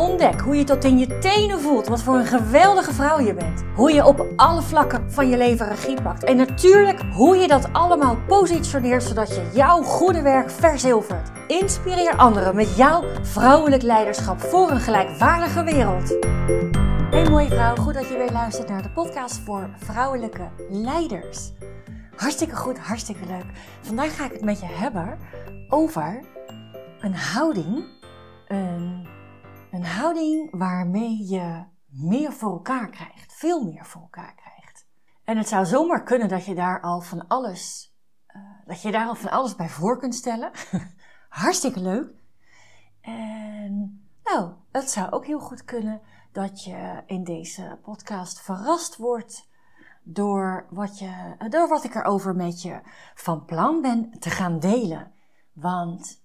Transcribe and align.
Ontdek 0.00 0.40
hoe 0.40 0.56
je 0.56 0.64
tot 0.64 0.84
in 0.84 0.98
je 0.98 1.18
tenen 1.18 1.60
voelt 1.60 1.86
wat 1.86 2.02
voor 2.02 2.14
een 2.14 2.26
geweldige 2.26 2.92
vrouw 2.92 3.20
je 3.20 3.34
bent. 3.34 3.64
Hoe 3.74 3.92
je 3.92 4.06
op 4.06 4.26
alle 4.36 4.62
vlakken 4.62 5.12
van 5.12 5.28
je 5.28 5.36
leven 5.36 5.68
regie 5.68 6.02
pakt. 6.02 6.24
En 6.24 6.36
natuurlijk 6.36 7.00
hoe 7.12 7.36
je 7.36 7.48
dat 7.48 7.72
allemaal 7.72 8.16
positioneert 8.26 9.02
zodat 9.02 9.28
je 9.28 9.50
jouw 9.54 9.82
goede 9.82 10.22
werk 10.22 10.50
verzilvert. 10.50 11.30
Inspireer 11.46 12.16
anderen 12.16 12.54
met 12.56 12.76
jouw 12.76 13.04
vrouwelijk 13.22 13.82
leiderschap 13.82 14.40
voor 14.40 14.70
een 14.70 14.80
gelijkwaardige 14.80 15.64
wereld. 15.64 16.16
Hey 17.10 17.28
mooie 17.28 17.48
vrouw, 17.48 17.76
goed 17.76 17.94
dat 17.94 18.08
je 18.08 18.16
weer 18.16 18.32
luistert 18.32 18.68
naar 18.68 18.82
de 18.82 18.90
podcast 18.90 19.40
voor 19.44 19.70
vrouwelijke 19.78 20.48
leiders. 20.68 21.52
Hartstikke 22.16 22.56
goed, 22.56 22.78
hartstikke 22.78 23.26
leuk. 23.26 23.46
Vandaag 23.80 24.16
ga 24.16 24.24
ik 24.24 24.32
het 24.32 24.44
met 24.44 24.60
je 24.60 24.66
hebben 24.66 25.18
over 25.68 26.20
een 27.00 27.14
houding, 27.14 27.84
een 28.46 29.18
een 29.70 29.84
houding 29.84 30.58
waarmee 30.58 31.26
je 31.28 31.64
meer 31.86 32.32
voor 32.32 32.52
elkaar 32.52 32.88
krijgt, 32.88 33.32
veel 33.32 33.64
meer 33.64 33.86
voor 33.86 34.00
elkaar 34.00 34.34
krijgt. 34.34 34.86
En 35.24 35.36
het 35.36 35.48
zou 35.48 35.66
zomaar 35.66 36.02
kunnen 36.02 36.28
dat 36.28 36.44
je 36.44 36.54
daar 36.54 36.80
al 36.80 37.00
van 37.00 37.26
alles, 37.28 37.94
uh, 38.36 38.42
dat 38.64 38.82
je 38.82 38.90
daar 38.90 39.06
al 39.06 39.14
van 39.14 39.30
alles 39.30 39.56
bij 39.56 39.68
voor 39.68 39.98
kunt 39.98 40.14
stellen. 40.14 40.50
Hartstikke 41.28 41.80
leuk. 41.80 42.12
En 43.00 44.04
nou, 44.24 44.52
het 44.72 44.90
zou 44.90 45.10
ook 45.10 45.26
heel 45.26 45.40
goed 45.40 45.64
kunnen 45.64 46.00
dat 46.32 46.64
je 46.64 47.02
in 47.06 47.24
deze 47.24 47.78
podcast 47.82 48.40
verrast 48.40 48.96
wordt 48.96 49.48
door 50.02 50.66
wat, 50.70 50.98
je, 50.98 51.36
door 51.48 51.68
wat 51.68 51.84
ik 51.84 51.94
erover 51.94 52.36
met 52.36 52.62
je 52.62 52.80
van 53.14 53.44
plan 53.44 53.80
ben 53.80 54.10
te 54.18 54.30
gaan 54.30 54.58
delen. 54.58 55.12
Want 55.52 56.22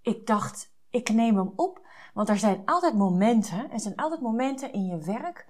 ik 0.00 0.26
dacht, 0.26 0.73
ik 0.94 1.08
neem 1.08 1.36
hem 1.36 1.52
op, 1.56 1.86
want 2.14 2.28
er 2.28 2.38
zijn 2.38 2.62
altijd 2.64 2.94
momenten, 2.94 3.70
er 3.70 3.80
zijn 3.80 3.96
altijd 3.96 4.20
momenten 4.20 4.72
in 4.72 4.86
je 4.86 4.98
werk 4.98 5.46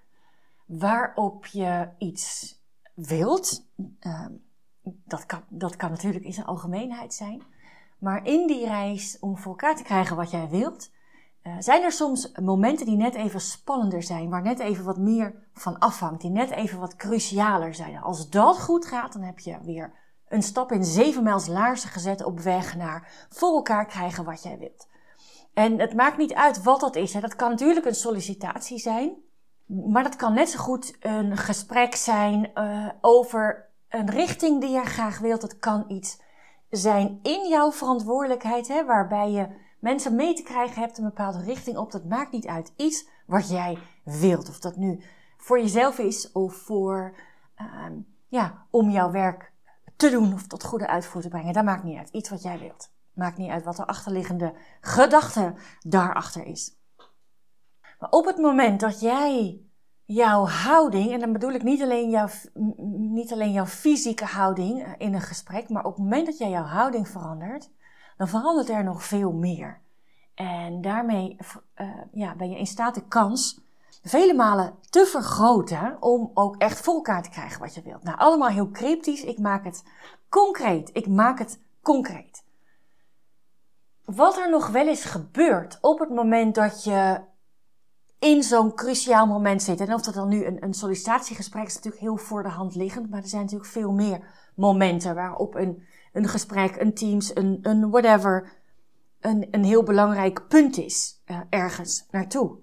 waarop 0.67 1.47
je 1.47 1.89
iets 1.99 2.59
wilt. 2.95 3.67
Uh, 4.01 4.27
dat, 4.83 5.27
kan, 5.27 5.43
dat 5.49 5.77
kan 5.77 5.91
natuurlijk 5.91 6.25
in 6.25 6.33
zijn 6.33 6.47
algemeenheid 6.47 7.15
zijn. 7.15 7.43
Maar 7.99 8.27
in 8.27 8.47
die 8.47 8.67
reis 8.67 9.19
om 9.21 9.37
voor 9.37 9.51
elkaar 9.51 9.77
te 9.77 9.83
krijgen 9.83 10.17
wat 10.17 10.31
jij 10.31 10.49
wilt, 10.49 10.91
uh, 11.43 11.57
zijn 11.59 11.83
er 11.83 11.93
soms 11.93 12.33
momenten 12.41 12.87
die 12.87 12.97
net 12.97 13.15
even 13.15 13.41
spannender 13.41 14.03
zijn, 14.03 14.31
waar 14.31 14.43
net 14.43 14.59
even 14.59 14.85
wat 14.85 14.99
meer 14.99 15.49
van 15.53 15.79
afhangt, 15.79 16.21
die 16.21 16.31
net 16.31 16.51
even 16.51 16.79
wat 16.79 16.97
crucialer 16.97 17.75
zijn. 17.75 18.03
Als 18.03 18.31
dat 18.31 18.61
goed 18.61 18.87
gaat, 18.87 19.13
dan 19.13 19.23
heb 19.23 19.39
je 19.39 19.59
weer 19.63 19.93
een 20.29 20.43
stap 20.43 20.73
in 20.73 20.85
zeven 20.85 21.23
mijls 21.23 21.47
laarzen 21.47 21.89
gezet 21.89 22.25
op 22.25 22.41
weg 22.41 22.77
naar 22.77 23.27
voor 23.29 23.55
elkaar 23.55 23.87
krijgen 23.87 24.25
wat 24.25 24.43
jij 24.43 24.59
wilt. 24.59 24.93
En 25.55 25.79
het 25.79 25.95
maakt 25.95 26.17
niet 26.17 26.35
uit 26.35 26.63
wat 26.63 26.81
dat 26.81 26.97
is. 26.97 27.13
Hè. 27.13 27.21
Dat 27.21 27.37
kan 27.37 27.51
natuurlijk 27.51 27.87
een 27.87 27.95
sollicitatie 27.95 28.79
zijn, 28.79 29.13
maar 29.67 30.03
dat 30.03 30.17
kan 30.17 30.35
net 30.35 30.49
zo 30.49 30.59
goed 30.59 30.97
een 31.01 31.37
gesprek 31.37 31.95
zijn 31.95 32.51
uh, 32.55 32.89
over 33.01 33.69
een 33.89 34.11
richting 34.11 34.61
die 34.61 34.71
je 34.71 34.85
graag 34.85 35.19
wilt. 35.19 35.43
Het 35.43 35.59
kan 35.59 35.85
iets 35.89 36.21
zijn 36.71 37.19
in 37.23 37.49
jouw 37.49 37.73
verantwoordelijkheid, 37.73 38.69
hè, 38.69 38.85
waarbij 38.85 39.31
je 39.31 39.49
mensen 39.81 40.15
mee 40.15 40.35
te 40.35 40.43
krijgen 40.43 40.81
hebt 40.81 40.99
een 40.99 41.05
bepaalde 41.05 41.43
richting 41.43 41.77
op. 41.77 41.93
Dat 41.93 42.05
maakt 42.05 42.33
niet 42.33 42.47
uit. 42.47 42.73
Iets 42.77 43.09
wat 43.27 43.49
jij 43.49 43.79
wilt. 44.05 44.49
Of 44.49 44.59
dat 44.59 44.77
nu 44.77 45.03
voor 45.37 45.59
jezelf 45.59 45.99
is 45.99 46.33
of 46.33 46.55
voor, 46.55 47.15
uh, 47.61 47.87
ja, 48.29 48.67
om 48.71 48.91
jouw 48.91 49.11
werk 49.11 49.53
te 49.97 50.11
doen 50.11 50.33
of 50.33 50.47
tot 50.47 50.65
goede 50.65 50.87
uitvoer 50.87 51.23
te 51.23 51.29
brengen. 51.29 51.53
Dat 51.53 51.65
maakt 51.65 51.85
niet 51.85 51.99
uit. 51.99 52.09
Iets 52.09 52.31
wat 52.31 52.43
jij 52.43 52.59
wilt. 52.59 52.93
Maakt 53.15 53.39
niet 53.39 53.51
uit 53.51 53.65
wat 53.65 53.77
de 53.77 53.87
achterliggende 53.87 54.53
gedachte 54.81 55.55
daarachter 55.81 56.47
is. 56.47 56.77
Maar 57.99 58.11
op 58.11 58.25
het 58.25 58.39
moment 58.39 58.81
dat 58.81 59.01
jij 59.01 59.61
jouw 60.05 60.47
houding, 60.47 61.13
en 61.13 61.21
dan 61.21 61.33
bedoel 61.33 61.53
ik 61.53 61.63
niet 61.63 61.83
alleen 61.83 62.11
jouw, 62.11 62.29
niet 62.87 63.33
alleen 63.33 63.53
jouw 63.53 63.67
fysieke 63.67 64.25
houding 64.25 64.83
eh, 64.83 64.93
in 64.99 65.15
een 65.15 65.21
gesprek, 65.21 65.69
maar 65.69 65.85
op 65.85 65.95
het 65.95 66.03
moment 66.03 66.27
dat 66.27 66.39
jij 66.39 66.51
jouw 66.51 66.65
houding 66.65 67.09
verandert, 67.09 67.71
dan 68.17 68.29
verandert 68.29 68.69
er 68.69 68.85
nog 68.85 69.05
veel 69.05 69.33
meer. 69.33 69.81
En 70.35 70.81
daarmee 70.81 71.37
uh, 71.77 71.89
ja, 72.13 72.35
ben 72.35 72.51
je 72.51 72.59
in 72.59 72.67
staat 72.67 72.95
de 72.95 73.09
kans 73.09 73.61
vele 74.03 74.35
malen 74.35 74.75
te 74.91 75.07
vergroten 75.07 75.97
om 76.01 76.31
ook 76.35 76.57
echt 76.57 76.81
voor 76.81 76.95
elkaar 76.95 77.23
te 77.23 77.31
krijgen 77.31 77.61
wat 77.61 77.75
je 77.75 77.83
wilt. 77.83 78.03
Nou, 78.03 78.19
allemaal 78.19 78.49
heel 78.49 78.71
cryptisch. 78.71 79.25
Ik 79.25 79.39
maak 79.39 79.65
het 79.65 79.85
concreet. 80.29 80.91
Ik 80.93 81.07
maak 81.07 81.39
het 81.39 81.61
concreet 81.83 82.45
wat 84.05 84.37
er 84.37 84.51
nog 84.51 84.69
wel 84.69 84.89
eens 84.89 85.05
gebeurt 85.05 85.79
op 85.81 85.99
het 85.99 86.11
moment 86.11 86.55
dat 86.55 86.85
je 86.85 87.21
in 88.19 88.43
zo'n 88.43 88.75
cruciaal 88.75 89.27
moment 89.27 89.63
zit. 89.63 89.81
En 89.81 89.95
of 89.95 90.03
dat 90.03 90.15
dan 90.15 90.29
nu 90.29 90.45
een, 90.45 90.63
een 90.65 90.75
sollicitatiegesprek 90.75 91.67
is 91.67 91.75
natuurlijk 91.75 92.03
heel 92.03 92.17
voor 92.17 92.43
de 92.43 92.49
hand 92.49 92.75
liggend, 92.75 93.11
maar 93.11 93.23
er 93.23 93.29
zijn 93.29 93.43
natuurlijk 93.43 93.71
veel 93.71 93.93
meer 93.93 94.51
momenten 94.55 95.15
waarop 95.15 95.55
een, 95.55 95.83
een 96.13 96.29
gesprek, 96.29 96.77
een 96.77 96.95
Teams, 96.95 97.37
een, 97.37 97.59
een 97.63 97.91
whatever, 97.91 98.53
een, 99.21 99.49
een 99.51 99.65
heel 99.65 99.83
belangrijk 99.83 100.49
punt 100.49 100.77
is 100.77 101.23
uh, 101.27 101.41
ergens 101.49 102.07
naartoe. 102.11 102.59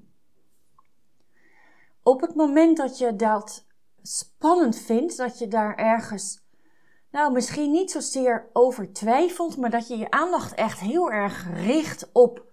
Op 2.04 2.22
het 2.22 2.36
moment 2.36 2.78
dat 2.78 2.98
je 2.98 3.16
dat 3.16 3.66
spannend 4.02 4.78
vindt, 4.78 5.18
dat 5.18 5.40
je 5.40 5.48
daar 5.48 5.76
ergens 5.76 6.41
nou, 7.12 7.32
misschien 7.32 7.72
niet 7.72 7.92
zozeer 7.92 8.50
over 8.54 8.94
twijfelt, 8.94 9.58
maar 9.58 9.70
dat 9.70 9.88
je 9.88 9.98
je 9.98 10.12
aandacht 10.12 10.54
echt 10.54 10.80
heel 10.80 11.12
erg 11.12 11.48
richt 11.54 12.10
op, 12.14 12.46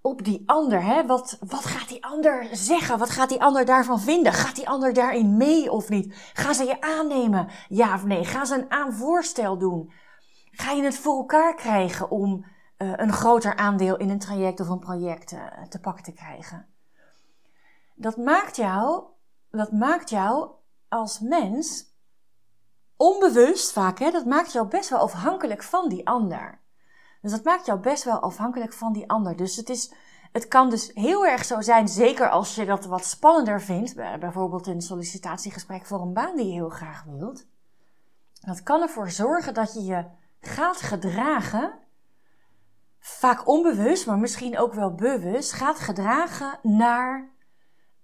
op 0.00 0.24
die 0.24 0.42
ander. 0.46 0.82
Hè? 0.82 1.06
Wat, 1.06 1.38
wat 1.46 1.64
gaat 1.64 1.88
die 1.88 2.04
ander 2.04 2.48
zeggen? 2.52 2.98
Wat 2.98 3.10
gaat 3.10 3.28
die 3.28 3.42
ander 3.42 3.64
daarvan 3.64 4.00
vinden? 4.00 4.32
Gaat 4.32 4.56
die 4.56 4.68
ander 4.68 4.92
daarin 4.92 5.36
mee 5.36 5.70
of 5.72 5.88
niet? 5.88 6.14
Gaan 6.32 6.54
ze 6.54 6.64
je 6.64 6.80
aannemen? 6.80 7.48
Ja 7.68 7.94
of 7.94 8.04
nee? 8.04 8.24
Gaan 8.24 8.46
ze 8.46 8.54
een 8.54 8.70
aanvoorstel 8.70 9.58
doen? 9.58 9.92
Ga 10.50 10.72
je 10.72 10.82
het 10.82 10.98
voor 10.98 11.16
elkaar 11.16 11.54
krijgen 11.54 12.10
om 12.10 12.44
uh, 12.78 12.92
een 12.96 13.12
groter 13.12 13.56
aandeel 13.56 13.96
in 13.96 14.10
een 14.10 14.18
traject 14.18 14.60
of 14.60 14.68
een 14.68 14.78
project 14.78 15.32
uh, 15.32 15.62
te 15.68 15.80
pakken 15.80 16.04
te 16.04 16.12
krijgen? 16.12 16.66
Dat 17.94 18.16
maakt 18.16 18.56
jou, 18.56 19.02
dat 19.50 19.72
maakt 19.72 20.10
jou 20.10 20.50
als 20.88 21.20
mens 21.20 21.94
onbewust 22.96 23.72
vaak, 23.72 23.98
hè, 23.98 24.10
dat 24.10 24.24
maakt 24.24 24.52
jou 24.52 24.68
best 24.68 24.90
wel 24.90 24.98
afhankelijk 24.98 25.62
van 25.62 25.88
die 25.88 26.06
ander. 26.06 26.60
Dus 27.22 27.30
dat 27.30 27.44
maakt 27.44 27.66
jou 27.66 27.80
best 27.80 28.04
wel 28.04 28.20
afhankelijk 28.20 28.72
van 28.72 28.92
die 28.92 29.10
ander. 29.10 29.36
Dus 29.36 29.56
het, 29.56 29.68
is, 29.68 29.92
het 30.32 30.48
kan 30.48 30.70
dus 30.70 30.90
heel 30.94 31.26
erg 31.26 31.44
zo 31.44 31.60
zijn, 31.60 31.88
zeker 31.88 32.30
als 32.30 32.54
je 32.54 32.64
dat 32.64 32.84
wat 32.84 33.04
spannender 33.04 33.62
vindt, 33.62 33.94
bijvoorbeeld 33.94 34.66
een 34.66 34.80
sollicitatiegesprek 34.80 35.86
voor 35.86 36.00
een 36.00 36.12
baan 36.12 36.36
die 36.36 36.46
je 36.46 36.52
heel 36.52 36.68
graag 36.68 37.04
wilt. 37.04 37.46
Dat 38.40 38.62
kan 38.62 38.80
ervoor 38.80 39.10
zorgen 39.10 39.54
dat 39.54 39.74
je 39.74 39.84
je 39.84 40.04
gaat 40.40 40.80
gedragen, 40.80 41.78
vaak 42.98 43.48
onbewust, 43.48 44.06
maar 44.06 44.18
misschien 44.18 44.58
ook 44.58 44.74
wel 44.74 44.94
bewust, 44.94 45.52
gaat 45.52 45.78
gedragen 45.78 46.58
naar 46.62 47.35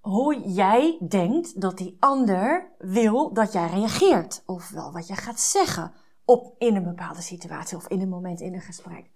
hoe 0.03 0.41
jij 0.41 0.99
denkt 1.09 1.61
dat 1.61 1.79
die 1.79 1.97
ander 2.01 2.71
wil 2.79 3.33
dat 3.33 3.53
jij 3.53 3.67
reageert. 3.67 4.43
Of 4.47 4.71
wel 4.71 4.93
wat 4.93 5.07
je 5.07 5.15
gaat 5.15 5.41
zeggen 5.41 5.93
op, 6.25 6.55
in 6.59 6.77
een 6.77 6.85
bepaalde 6.85 7.23
situatie 7.23 7.77
of 7.77 7.89
in 7.89 8.01
een 8.01 8.09
moment 8.09 8.41
in 8.41 8.55
een 8.55 8.61
gesprek. 8.61 9.11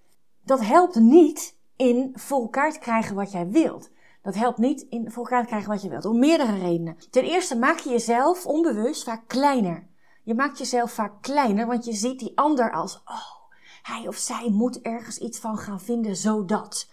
Dat 0.44 0.60
helpt 0.60 0.94
niet 0.94 1.58
in 1.76 2.12
voor 2.14 2.40
elkaar 2.40 2.72
te 2.72 2.78
krijgen 2.78 3.14
wat 3.14 3.32
jij 3.32 3.48
wilt. 3.48 3.90
Dat 4.22 4.34
helpt 4.34 4.58
niet 4.58 4.86
in 4.88 5.10
voor 5.10 5.22
elkaar 5.22 5.42
te 5.42 5.48
krijgen 5.48 5.68
wat 5.68 5.82
je 5.82 5.88
wilt. 5.88 6.04
Om 6.04 6.18
meerdere 6.18 6.58
redenen. 6.58 6.96
Ten 7.10 7.24
eerste 7.24 7.56
maak 7.56 7.78
je 7.78 7.90
jezelf 7.90 8.46
onbewust 8.46 9.04
vaak 9.04 9.28
kleiner. 9.28 9.86
Je 10.22 10.34
maakt 10.34 10.58
jezelf 10.58 10.92
vaak 10.92 11.22
kleiner, 11.22 11.66
want 11.66 11.84
je 11.84 11.92
ziet 11.92 12.18
die 12.18 12.38
ander 12.38 12.72
als, 12.72 13.02
oh, 13.04 13.50
hij 13.82 14.08
of 14.08 14.16
zij 14.16 14.50
moet 14.50 14.80
ergens 14.80 15.18
iets 15.18 15.38
van 15.38 15.58
gaan 15.58 15.80
vinden, 15.80 16.16
zodat. 16.16 16.88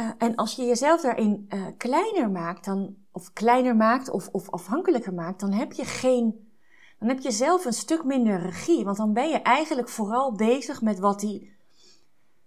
Uh, 0.00 0.10
en 0.18 0.34
als 0.34 0.54
je 0.54 0.64
jezelf 0.64 1.00
daarin 1.00 1.46
uh, 1.48 1.66
kleiner 1.76 2.30
maakt, 2.30 2.64
dan, 2.64 2.96
of 3.12 3.32
kleiner 3.32 3.76
maakt 3.76 4.10
of, 4.10 4.28
of 4.32 4.50
afhankelijker 4.50 5.14
maakt, 5.14 5.40
dan 5.40 5.52
heb 5.52 5.72
je 5.72 5.84
geen, 5.84 6.50
dan 6.98 7.08
heb 7.08 7.20
je 7.20 7.30
zelf 7.30 7.64
een 7.64 7.72
stuk 7.72 8.04
minder 8.04 8.40
regie. 8.40 8.84
Want 8.84 8.96
dan 8.96 9.12
ben 9.12 9.28
je 9.28 9.38
eigenlijk 9.42 9.88
vooral 9.88 10.32
bezig 10.32 10.82
met 10.82 10.98
wat 10.98 11.20
die, 11.20 11.56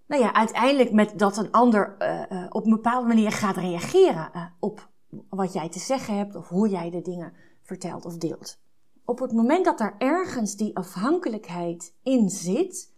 nou 0.08 0.22
ja, 0.22 0.34
uiteindelijk 0.34 0.92
met 0.92 1.20
dat 1.20 1.38
een 1.38 1.52
ander 1.52 1.96
uh, 2.00 2.46
op 2.50 2.64
een 2.64 2.72
bepaalde 2.72 3.08
manier 3.08 3.32
gaat 3.32 3.58
reageren 3.58 4.54
op 4.60 4.90
wat 5.30 5.54
jij 5.54 5.70
te 5.70 5.80
zeggen 5.80 6.18
hebt 6.18 6.36
of 6.36 6.48
hoe 6.48 6.70
jij 6.70 6.90
de 6.90 7.02
dingen 7.02 7.34
vertelt 7.64 8.06
of 8.06 8.18
deelt. 8.18 8.60
op 9.06 9.20
het 9.20 9.32
moment 9.32 9.66
dat 9.66 9.80
er 9.80 9.96
ergens 9.98 10.56
die 10.56 10.76
afhankelijkheid 10.76 11.94
in 12.04 12.30
zit, 12.30 12.94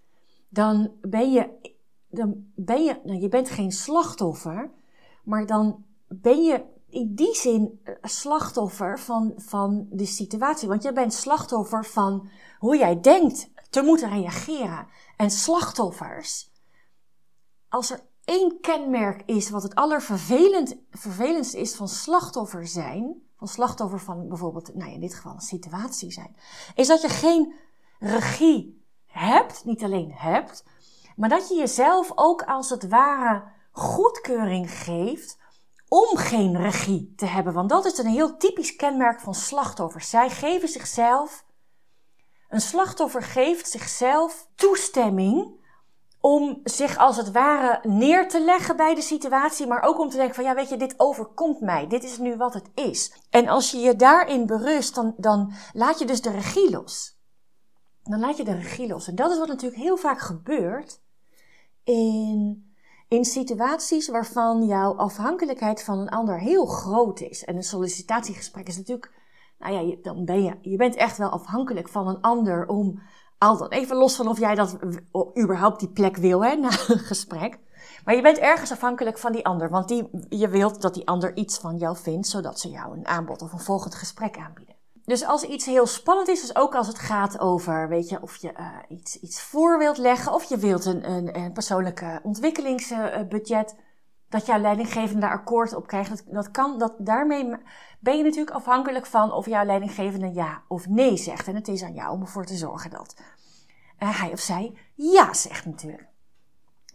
dan 0.50 0.92
ben 1.02 1.32
je, 1.32 1.50
dan 2.12 2.46
ben 2.56 2.84
je, 2.84 3.00
nou, 3.04 3.20
je 3.20 3.30
bent 3.30 3.50
geen 3.50 3.72
slachtoffer, 3.72 4.72
maar 5.24 5.46
dan 5.46 5.86
ben 6.08 6.44
je 6.44 6.64
in 6.90 7.16
die 7.16 7.36
zin 7.36 7.80
eh, 7.84 7.94
slachtoffer 8.02 9.00
van, 9.00 9.34
van 9.36 9.88
de 9.90 10.06
situatie. 10.06 10.68
Want 10.68 10.84
je 10.84 10.94
bent 10.94 11.14
slachtoffer 11.14 11.86
van 11.86 12.30
hoe 12.60 12.78
jij 12.78 13.00
denkt 13.00 13.50
te 13.70 13.82
moeten 13.82 14.10
reageren. 14.10 14.88
En 15.18 15.32
slachtoffers, 15.32 16.52
als 17.70 17.92
er 17.92 18.00
één 18.24 18.60
kenmerk 18.62 19.24
is 19.26 19.50
wat 19.50 19.64
het 19.64 19.76
allervervelendste 19.76 21.60
is 21.60 21.76
van 21.76 21.88
slachtoffer 21.88 22.68
zijn, 22.68 23.22
van 23.38 23.48
slachtoffer 23.48 24.00
van 24.00 24.28
bijvoorbeeld, 24.28 24.76
nou 24.76 24.92
in 24.92 25.00
dit 25.00 25.14
geval 25.14 25.34
een 25.34 25.42
situatie 25.42 26.12
zijn, 26.12 26.36
is 26.76 26.88
dat 26.88 27.02
je 27.02 27.10
geen 27.10 27.54
regie 28.00 28.84
hebt, 29.06 29.66
niet 29.66 29.84
alleen 29.84 30.12
hebt, 30.14 30.64
maar 31.22 31.30
dat 31.30 31.50
je 31.50 31.56
jezelf 31.56 32.12
ook 32.16 32.44
als 32.44 32.70
het 32.70 32.88
ware 32.88 33.44
goedkeuring 33.72 34.72
geeft 34.72 35.38
om 35.88 36.18
geen 36.18 36.58
regie 36.58 37.14
te 37.16 37.26
hebben. 37.26 37.54
Want 37.54 37.70
dat 37.70 37.86
is 37.86 37.98
een 37.98 38.08
heel 38.08 38.38
typisch 38.38 38.76
kenmerk 38.76 39.20
van 39.20 39.34
slachtoffers. 39.34 40.10
Zij 40.10 40.30
geven 40.30 40.68
zichzelf, 40.68 41.46
een 42.50 42.62
slachtoffer 42.62 43.24
geeft 43.24 43.70
zichzelf 43.70 44.48
toestemming 44.56 45.60
om 46.20 46.60
zich 46.64 46.98
als 46.98 47.18
het 47.18 47.32
ware 47.32 47.90
neer 47.90 48.30
te 48.30 48.42
leggen 48.44 48.76
bij 48.76 48.96
de 48.96 49.02
situatie, 49.02 49.68
maar 49.68 49.82
ook 49.82 50.00
om 50.00 50.10
te 50.10 50.18
denken 50.18 50.36
van 50.36 50.44
ja, 50.44 50.56
weet 50.56 50.70
je, 50.70 50.78
dit 50.78 50.94
overkomt 50.98 51.62
mij, 51.62 51.88
dit 51.88 52.04
is 52.04 52.18
nu 52.18 52.38
wat 52.38 52.54
het 52.54 52.70
is. 52.74 53.14
En 53.30 53.48
als 53.48 53.72
je 53.72 53.78
je 53.78 53.96
daarin 53.96 54.46
berust, 54.46 54.96
dan, 54.96 55.14
dan 55.18 55.54
laat 55.74 56.00
je 56.00 56.06
dus 56.06 56.22
de 56.22 56.32
regie 56.32 56.72
los. 56.72 57.20
Dan 58.04 58.20
laat 58.20 58.38
je 58.38 58.44
de 58.44 58.56
regie 58.56 58.88
los. 58.88 59.08
En 59.08 59.16
dat 59.16 59.32
is 59.32 59.38
wat 59.38 59.48
natuurlijk 59.48 59.82
heel 59.82 59.98
vaak 59.98 60.20
gebeurt 60.20 61.00
in, 61.84 62.66
in 63.08 63.26
situaties 63.26 64.10
waarvan 64.10 64.66
jouw 64.66 64.96
afhankelijkheid 64.96 65.84
van 65.84 66.00
een 66.00 66.10
ander 66.10 66.40
heel 66.40 66.66
groot 66.66 67.20
is. 67.20 67.46
En 67.46 67.56
een 67.56 67.64
sollicitatiegesprek 67.64 68.68
is 68.68 68.78
natuurlijk, 68.78 69.12
nou 69.60 69.74
ja, 69.74 69.96
dan 70.02 70.26
ben 70.26 70.44
je, 70.44 70.58
je 70.62 70.78
bent 70.78 70.96
echt 70.96 71.18
wel 71.18 71.30
afhankelijk 71.30 71.90
van 71.90 72.08
een 72.08 72.22
ander 72.22 72.68
om 72.68 73.02
altijd 73.38 73.72
even 73.72 73.96
los 73.96 74.16
van 74.16 74.28
of 74.28 74.40
jij 74.40 74.56
dat 74.56 74.78
überhaupt 75.40 75.80
die 75.80 75.90
plek 75.90 76.18
wil 76.18 76.44
hè, 76.44 76.56
na 76.56 76.70
een 76.88 77.00
gesprek. 77.00 77.60
Maar 78.06 78.16
je 78.16 78.22
bent 78.22 78.38
ergens 78.38 78.72
afhankelijk 78.72 79.18
van 79.18 79.32
die 79.32 79.46
ander, 79.46 79.70
want 79.70 79.88
die, 79.88 80.10
je 80.30 80.48
wilt 80.48 80.82
dat 80.82 80.94
die 80.94 81.08
ander 81.08 81.36
iets 81.36 81.58
van 81.58 81.78
jou 81.78 81.98
vindt, 81.98 82.28
zodat 82.28 82.60
ze 82.60 82.70
jou 82.70 82.98
een 82.98 83.08
aanbod 83.08 83.42
of 83.42 83.52
een 83.52 83.60
volgend 83.60 83.96
gesprek 83.96 84.38
aanbieden. 84.38 84.76
Dus 85.12 85.26
als 85.26 85.44
iets 85.44 85.66
heel 85.66 85.86
spannend 85.86 86.28
is, 86.28 86.42
dus 86.42 86.56
ook 86.56 86.76
als 86.76 86.88
het 86.88 87.00
gaat 87.00 87.40
over, 87.40 87.90
weet 87.90 88.10
je, 88.10 88.22
of 88.22 88.36
je 88.36 88.54
uh, 88.60 88.78
iets, 88.88 89.20
iets 89.20 89.42
voor 89.42 89.78
wilt 89.78 89.98
leggen, 89.98 90.34
of 90.34 90.44
je 90.44 90.58
wilt 90.58 90.86
een, 90.86 91.12
een, 91.12 91.38
een 91.38 91.54
persoonlijke 91.54 92.20
ontwikkelingsbudget, 92.24 93.76
dat 94.30 94.46
jouw 94.46 94.60
leidinggevende 94.60 95.22
daar 95.22 95.32
akkoord 95.32 95.76
op 95.76 95.88
krijgt, 95.88 96.10
dat, 96.10 96.24
dat 96.28 96.52
kan, 96.52 96.80
dat, 96.80 96.94
daarmee 96.98 97.56
ben 98.00 98.18
je 98.18 98.24
natuurlijk 98.24 98.56
afhankelijk 98.56 99.06
van 99.06 99.34
of 99.34 99.46
jouw 99.46 99.66
leidinggevende 99.66 100.34
ja 100.34 100.64
of 100.68 100.88
nee 100.88 101.18
zegt. 101.18 101.48
En 101.48 101.56
het 101.56 101.68
is 101.68 101.84
aan 101.84 101.94
jou 101.94 102.14
om 102.14 102.22
ervoor 102.22 102.46
te 102.46 102.56
zorgen 102.56 102.90
dat 102.90 103.16
uh, 104.00 104.20
hij 104.20 104.32
of 104.32 104.40
zij 104.40 104.78
ja 104.96 105.34
zegt 105.34 105.66
natuurlijk. 105.66 106.11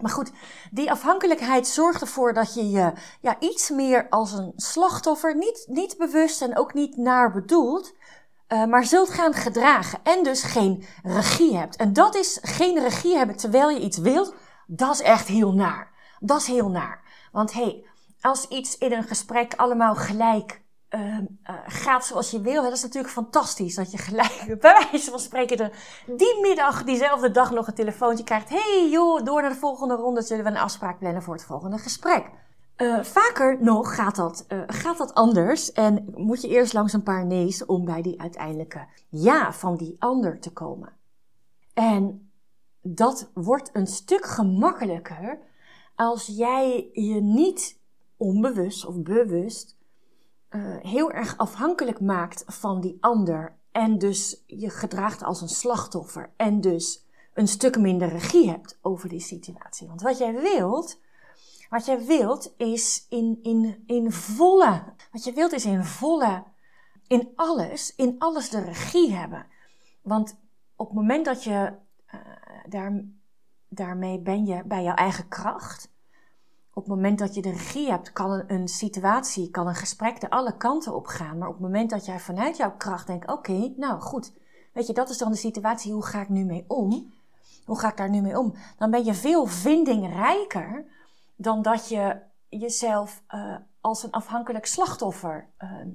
Maar 0.00 0.10
goed, 0.10 0.32
die 0.70 0.90
afhankelijkheid 0.90 1.66
zorgt 1.66 2.00
ervoor 2.00 2.32
dat 2.32 2.54
je 2.54 2.70
je 2.70 2.92
ja, 3.20 3.36
iets 3.40 3.70
meer 3.70 4.08
als 4.08 4.32
een 4.32 4.52
slachtoffer, 4.56 5.36
niet, 5.36 5.64
niet 5.68 5.96
bewust 5.98 6.42
en 6.42 6.58
ook 6.58 6.74
niet 6.74 6.96
naar 6.96 7.32
bedoeld, 7.32 7.94
uh, 8.48 8.64
maar 8.64 8.84
zult 8.84 9.10
gaan 9.10 9.32
gedragen 9.32 9.98
en 10.02 10.22
dus 10.22 10.42
geen 10.42 10.84
regie 11.02 11.56
hebt. 11.56 11.76
En 11.76 11.92
dat 11.92 12.14
is 12.14 12.38
geen 12.42 12.80
regie 12.80 13.16
hebben 13.16 13.36
terwijl 13.36 13.70
je 13.70 13.80
iets 13.80 13.98
wilt, 13.98 14.34
dat 14.66 14.94
is 14.94 15.00
echt 15.00 15.26
heel 15.26 15.52
naar. 15.52 15.92
Dat 16.20 16.40
is 16.40 16.46
heel 16.46 16.68
naar. 16.68 17.28
Want 17.32 17.52
hé, 17.52 17.62
hey, 17.62 17.86
als 18.20 18.48
iets 18.48 18.78
in 18.78 18.92
een 18.92 19.04
gesprek 19.04 19.54
allemaal 19.54 19.94
gelijk 19.94 20.64
uh, 20.90 21.18
gaat 21.66 22.06
zoals 22.06 22.30
je 22.30 22.40
wil, 22.40 22.62
dat 22.62 22.72
is 22.72 22.82
natuurlijk 22.82 23.12
fantastisch. 23.12 23.74
Dat 23.74 23.90
je 23.90 23.98
gelijk, 23.98 24.44
bij 24.60 24.88
wijze 24.90 25.10
van 25.10 25.20
spreken, 25.20 25.56
de, 25.56 25.70
die 26.06 26.40
middag, 26.40 26.84
diezelfde 26.84 27.30
dag 27.30 27.50
nog 27.50 27.66
een 27.66 27.74
telefoontje 27.74 28.24
krijgt. 28.24 28.48
hey, 28.48 28.88
joh, 28.90 29.24
door 29.24 29.40
naar 29.40 29.50
de 29.50 29.56
volgende 29.56 29.94
ronde 29.94 30.22
zullen 30.22 30.44
we 30.44 30.50
een 30.50 30.56
afspraak 30.56 30.98
plannen 30.98 31.22
voor 31.22 31.34
het 31.34 31.44
volgende 31.44 31.78
gesprek. 31.78 32.30
Uh, 32.76 33.02
vaker 33.02 33.62
nog 33.62 33.94
gaat 33.94 34.16
dat, 34.16 34.44
uh, 34.48 34.62
gaat 34.66 34.98
dat 34.98 35.14
anders 35.14 35.72
en 35.72 36.12
moet 36.14 36.42
je 36.42 36.48
eerst 36.48 36.72
langs 36.72 36.92
een 36.92 37.02
paar 37.02 37.26
nee's 37.26 37.66
om 37.66 37.84
bij 37.84 38.02
die 38.02 38.20
uiteindelijke 38.20 38.86
ja 39.08 39.52
van 39.52 39.76
die 39.76 39.96
ander 39.98 40.40
te 40.40 40.52
komen. 40.52 40.92
En 41.74 42.30
dat 42.82 43.30
wordt 43.34 43.70
een 43.72 43.86
stuk 43.86 44.26
gemakkelijker 44.26 45.38
als 45.94 46.26
jij 46.26 46.90
je 46.92 47.20
niet 47.20 47.80
onbewust 48.16 48.86
of 48.86 49.02
bewust 49.02 49.75
uh, 50.50 50.76
heel 50.76 51.12
erg 51.12 51.36
afhankelijk 51.36 52.00
maakt 52.00 52.44
van 52.46 52.80
die 52.80 52.96
ander 53.00 53.56
en 53.72 53.98
dus 53.98 54.42
je 54.46 54.70
gedraagt 54.70 55.22
als 55.22 55.40
een 55.40 55.48
slachtoffer 55.48 56.32
en 56.36 56.60
dus 56.60 57.06
een 57.34 57.48
stuk 57.48 57.78
minder 57.78 58.08
regie 58.08 58.50
hebt 58.50 58.78
over 58.82 59.08
die 59.08 59.20
situatie. 59.20 59.86
Want 59.88 60.02
wat 60.02 60.18
jij 60.18 60.34
wilt, 60.34 61.00
wat 61.70 61.86
jij 61.86 62.04
wilt 62.04 62.54
is 62.56 63.06
in, 63.08 63.38
in, 63.42 63.82
in 63.86 64.12
volle, 64.12 64.82
wat 65.12 65.24
je 65.24 65.32
wilt 65.32 65.52
is 65.52 65.64
in 65.64 65.84
volle, 65.84 66.44
in 67.06 67.32
alles, 67.36 67.94
in 67.94 68.14
alles 68.18 68.50
de 68.50 68.60
regie 68.60 69.12
hebben. 69.12 69.46
Want 70.02 70.38
op 70.76 70.86
het 70.86 70.96
moment 70.96 71.24
dat 71.24 71.44
je 71.44 71.72
uh, 72.14 72.20
daar, 72.68 73.04
daarmee 73.68 74.18
ben 74.18 74.46
je 74.46 74.62
bij 74.64 74.82
jouw 74.82 74.94
eigen 74.94 75.28
kracht, 75.28 75.90
op 76.76 76.84
het 76.84 76.94
moment 76.94 77.18
dat 77.18 77.34
je 77.34 77.42
de 77.42 77.50
regie 77.50 77.90
hebt, 77.90 78.12
kan 78.12 78.44
een, 78.46 78.68
situatie, 78.68 79.50
kan 79.50 79.66
een 79.66 79.74
gesprek 79.74 80.20
de 80.20 80.30
alle 80.30 80.56
kanten 80.56 80.94
op 80.94 81.06
gaan. 81.06 81.38
Maar 81.38 81.48
op 81.48 81.54
het 81.54 81.62
moment 81.62 81.90
dat 81.90 82.04
jij 82.04 82.20
vanuit 82.20 82.56
jouw 82.56 82.76
kracht 82.76 83.06
denkt, 83.06 83.30
oké, 83.30 83.72
nou 83.76 84.00
goed, 84.00 84.32
weet 84.72 84.86
je, 84.86 84.92
dat 84.92 85.10
is 85.10 85.18
dan 85.18 85.30
de 85.30 85.36
situatie, 85.36 85.92
hoe 85.92 86.04
ga 86.04 86.20
ik 86.20 86.28
nu 86.28 86.44
mee 86.44 86.64
om? 86.68 87.12
Hoe 87.64 87.78
ga 87.78 87.88
ik 87.90 87.96
daar 87.96 88.10
nu 88.10 88.20
mee 88.20 88.38
om? 88.38 88.54
Dan 88.78 88.90
ben 88.90 89.04
je 89.04 89.14
veel 89.14 89.46
vindingrijker 89.46 90.84
dan 91.36 91.62
dat 91.62 91.88
je 91.88 92.20
jezelf 92.48 93.22
uh, 93.34 93.56
als 93.80 94.02
een 94.02 94.10
afhankelijk 94.10 94.66
slachtoffer 94.66 95.50
uh, 95.58 95.86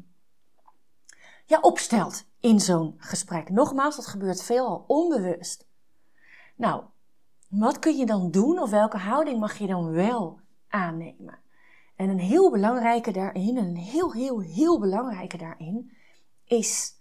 ja, 1.46 1.60
opstelt 1.60 2.26
in 2.40 2.60
zo'n 2.60 2.94
gesprek. 2.98 3.50
Nogmaals, 3.50 3.96
dat 3.96 4.08
gebeurt 4.08 4.44
veelal 4.44 4.84
onbewust. 4.88 5.68
Nou, 6.56 6.84
wat 7.50 7.80
kun 7.80 7.98
je 7.98 8.06
dan 8.06 8.32
doen 8.32 8.60
of 8.60 8.70
welke 8.70 8.98
houding 8.98 9.40
mag 9.40 9.58
je 9.58 9.68
dan 9.68 9.92
wel 9.92 10.41
aannemen. 10.72 11.40
En 11.96 12.10
een 12.10 12.20
heel 12.20 12.52
belangrijke 12.52 13.12
daarin, 13.12 13.58
een 13.58 13.76
heel, 13.76 14.14
heel, 14.14 14.40
heel 14.40 14.80
belangrijke 14.80 15.38
daarin, 15.38 15.92
is 16.46 16.94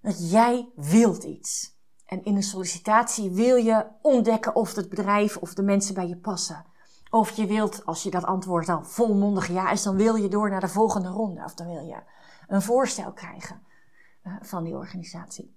dat 0.00 0.30
jij 0.30 0.68
wilt 0.74 1.22
iets. 1.22 1.78
En 2.06 2.24
in 2.24 2.36
een 2.36 2.42
sollicitatie 2.42 3.30
wil 3.30 3.56
je 3.56 3.86
ontdekken 4.02 4.54
of 4.54 4.74
het 4.74 4.88
bedrijf 4.88 5.36
of 5.36 5.54
de 5.54 5.62
mensen 5.62 5.94
bij 5.94 6.08
je 6.08 6.16
passen. 6.16 6.64
Of 7.10 7.30
je 7.30 7.46
wilt, 7.46 7.86
als 7.86 8.02
je 8.02 8.10
dat 8.10 8.24
antwoord 8.24 8.66
dan 8.66 8.86
volmondig 8.86 9.48
ja 9.48 9.70
is, 9.70 9.82
dan 9.82 9.96
wil 9.96 10.14
je 10.14 10.28
door 10.28 10.50
naar 10.50 10.60
de 10.60 10.68
volgende 10.68 11.08
ronde. 11.08 11.44
Of 11.44 11.54
dan 11.54 11.66
wil 11.66 11.86
je 11.86 12.02
een 12.46 12.62
voorstel 12.62 13.12
krijgen 13.12 13.62
uh, 14.24 14.36
van 14.40 14.64
die 14.64 14.74
organisatie. 14.74 15.56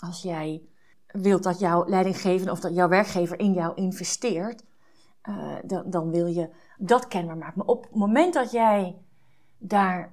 Als 0.00 0.22
jij 0.22 0.62
wilt 1.06 1.42
dat 1.42 1.58
jouw 1.58 1.84
leidinggevende 1.88 2.52
of 2.52 2.60
dat 2.60 2.74
jouw 2.74 2.88
werkgever 2.88 3.38
in 3.38 3.52
jou 3.52 3.74
investeert, 3.74 4.62
uh, 5.28 5.56
dan, 5.64 5.90
dan, 5.90 6.10
wil 6.10 6.26
je 6.26 6.50
dat 6.78 7.08
kenbaar 7.08 7.36
maken. 7.36 7.58
Maar 7.58 7.66
op 7.66 7.82
het 7.82 7.94
moment 7.94 8.34
dat 8.34 8.50
jij 8.50 8.98
daar 9.58 10.12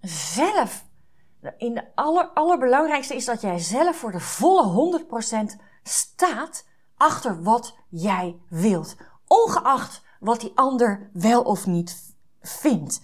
zelf, 0.00 0.84
in 1.56 1.74
de 1.74 1.84
aller, 1.94 2.28
allerbelangrijkste 2.34 3.14
is 3.14 3.24
dat 3.24 3.40
jij 3.40 3.58
zelf 3.58 3.96
voor 3.96 4.12
de 4.12 4.20
volle 4.20 5.00
100% 5.54 5.60
staat 5.82 6.66
achter 6.96 7.42
wat 7.42 7.76
jij 7.88 8.36
wilt. 8.48 8.96
Ongeacht 9.26 10.02
wat 10.20 10.40
die 10.40 10.52
ander 10.54 11.10
wel 11.12 11.42
of 11.42 11.66
niet 11.66 12.14
vindt. 12.40 13.00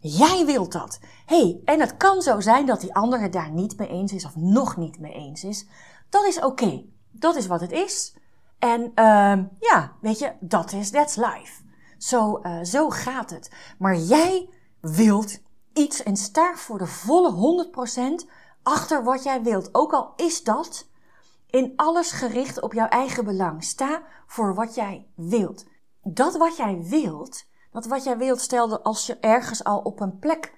Jij 0.00 0.46
wilt 0.46 0.72
dat. 0.72 1.00
hey, 1.26 1.60
en 1.64 1.80
het 1.80 1.96
kan 1.96 2.22
zo 2.22 2.40
zijn 2.40 2.66
dat 2.66 2.80
die 2.80 2.94
ander 2.94 3.20
het 3.20 3.32
daar 3.32 3.50
niet 3.50 3.78
mee 3.78 3.88
eens 3.88 4.12
is 4.12 4.24
of 4.24 4.36
nog 4.36 4.76
niet 4.76 4.98
mee 4.98 5.12
eens 5.12 5.44
is. 5.44 5.66
Dat 6.08 6.24
is 6.24 6.40
oké. 6.40 6.84
Dat 7.10 7.36
is 7.36 7.46
wat 7.46 7.60
het 7.60 7.72
is. 7.72 8.16
En 8.58 8.80
uh, 8.80 9.44
ja, 9.60 9.92
weet 10.00 10.18
je, 10.18 10.32
dat 10.40 10.72
is, 10.72 10.90
that's 10.90 11.16
life. 11.16 11.62
Zo, 11.98 12.40
uh, 12.42 12.62
zo 12.62 12.90
gaat 12.90 13.30
het. 13.30 13.50
Maar 13.78 13.96
jij 13.96 14.48
wilt 14.80 15.38
iets 15.72 16.02
en 16.02 16.16
sta 16.16 16.54
voor 16.54 16.78
de 16.78 16.86
volle 16.86 17.66
100% 18.24 18.30
achter 18.62 19.04
wat 19.04 19.22
jij 19.22 19.42
wilt. 19.42 19.68
Ook 19.72 19.92
al 19.92 20.12
is 20.16 20.42
dat 20.42 20.88
in 21.50 21.72
alles 21.76 22.12
gericht 22.12 22.60
op 22.60 22.72
jouw 22.72 22.88
eigen 22.88 23.24
belang. 23.24 23.64
Sta 23.64 24.02
voor 24.26 24.54
wat 24.54 24.74
jij 24.74 25.06
wilt. 25.14 25.64
Dat 26.02 26.36
wat 26.36 26.56
jij 26.56 26.82
wilt, 26.82 27.44
dat 27.72 27.86
wat 27.86 28.04
jij 28.04 28.18
wilt, 28.18 28.40
stel 28.40 28.82
als 28.82 29.06
je 29.06 29.18
ergens 29.18 29.64
al 29.64 29.78
op 29.78 30.00
een 30.00 30.18
plek 30.18 30.54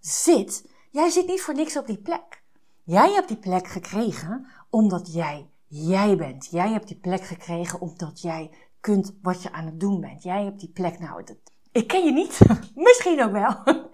zit. 0.00 0.68
Jij 0.90 1.10
zit 1.10 1.26
niet 1.26 1.42
voor 1.42 1.54
niks 1.54 1.76
op 1.76 1.86
die 1.86 2.02
plek. 2.02 2.42
Jij 2.84 3.12
hebt 3.12 3.28
die 3.28 3.36
plek 3.36 3.66
gekregen 3.66 4.46
omdat 4.70 5.12
jij 5.12 5.50
jij 5.72 6.16
bent. 6.16 6.48
Jij 6.50 6.72
hebt 6.72 6.88
die 6.88 6.98
plek 6.98 7.24
gekregen 7.24 7.80
omdat 7.80 8.20
jij 8.20 8.50
kunt 8.80 9.14
wat 9.22 9.42
je 9.42 9.52
aan 9.52 9.66
het 9.66 9.80
doen 9.80 10.00
bent. 10.00 10.22
Jij 10.22 10.44
hebt 10.44 10.60
die 10.60 10.70
plek, 10.70 10.98
nou, 10.98 11.24
dat, 11.24 11.36
ik 11.72 11.86
ken 11.86 12.04
je 12.04 12.12
niet, 12.12 12.38
misschien 12.74 13.22
ook 13.22 13.32
wel. 13.32 13.56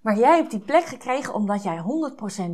Maar 0.00 0.18
jij 0.18 0.36
hebt 0.36 0.50
die 0.50 0.60
plek 0.60 0.84
gekregen 0.84 1.34
omdat 1.34 1.62
jij 1.62 1.82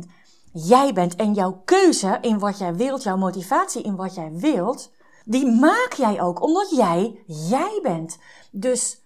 100% 0.05 0.09
jij 0.51 0.93
bent. 0.93 1.15
En 1.15 1.33
jouw 1.33 1.61
keuze 1.65 2.17
in 2.21 2.39
wat 2.39 2.57
jij 2.57 2.75
wilt, 2.75 3.03
jouw 3.03 3.17
motivatie 3.17 3.83
in 3.83 3.95
wat 3.95 4.15
jij 4.15 4.31
wilt, 4.31 4.91
die 5.25 5.51
maak 5.51 5.93
jij 5.93 6.21
ook 6.21 6.41
omdat 6.41 6.69
jij 6.69 7.23
jij 7.25 7.79
bent. 7.81 8.17
Dus 8.51 9.01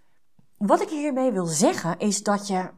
wat 0.58 0.82
ik 0.82 0.90
hiermee 0.90 1.32
wil 1.32 1.46
zeggen 1.46 2.00
is 2.00 2.24
dat 2.24 2.48
je, 2.48 2.70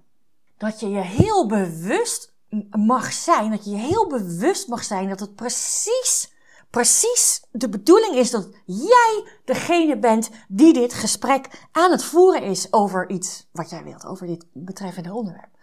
dat 0.57 0.79
je 0.79 0.89
je 0.89 1.01
heel 1.01 1.47
bewust 1.47 2.33
mag 2.71 3.11
zijn, 3.11 3.51
dat 3.51 3.65
je 3.65 3.71
je 3.71 3.77
heel 3.77 4.07
bewust 4.07 4.67
mag 4.67 4.83
zijn 4.83 5.09
dat 5.09 5.19
het 5.19 5.35
precies 5.35 6.32
precies 6.73 7.43
de 7.51 7.69
bedoeling 7.69 8.15
is 8.15 8.31
dat 8.31 8.47
jij 8.65 9.27
degene 9.45 9.99
bent 9.99 10.29
die 10.47 10.73
dit 10.73 10.93
gesprek 10.93 11.67
aan 11.71 11.91
het 11.91 12.03
voeren 12.03 12.43
is 12.43 12.73
over 12.73 13.09
iets 13.09 13.47
wat 13.51 13.69
jij 13.69 13.83
wilt, 13.83 14.05
over 14.05 14.27
dit 14.27 14.45
betreffende 14.53 15.13
onderwerp. 15.13 15.57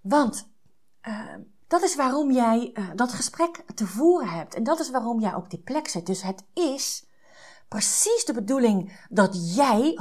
Want 0.00 0.48
uh, 1.08 1.34
dat 1.66 1.82
is 1.82 1.96
waarom 1.96 2.32
jij 2.32 2.70
uh, 2.74 2.88
dat 2.94 3.12
gesprek 3.12 3.64
te 3.74 3.86
voeren 3.86 4.28
hebt. 4.28 4.54
En 4.54 4.62
dat 4.62 4.80
is 4.80 4.90
waarom 4.90 5.20
jij 5.20 5.34
op 5.34 5.50
die 5.50 5.58
plek 5.58 5.88
zit. 5.88 6.06
Dus 6.06 6.22
het 6.22 6.44
is 6.54 7.06
precies 7.68 8.24
de 8.24 8.32
bedoeling 8.32 9.06
dat 9.08 9.54
jij 9.54 9.98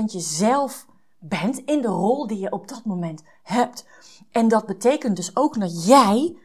100% 0.00 0.04
jezelf 0.04 0.86
bent 1.18 1.58
in 1.58 1.82
de 1.82 1.88
rol 1.88 2.26
die 2.26 2.38
je 2.38 2.52
op 2.52 2.68
dat 2.68 2.84
moment 2.84 3.22
hebt. 3.42 3.86
En 4.30 4.48
dat 4.48 4.66
betekent 4.66 5.16
dus 5.16 5.36
ook 5.36 5.60
dat 5.60 5.86
jij 5.86 6.38